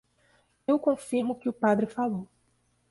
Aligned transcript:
Eu 0.65 0.79
confirmo 0.79 1.33
o 1.33 1.35
que 1.35 1.47
o 1.47 1.53
padre 1.53 1.85
falou. 1.85 2.27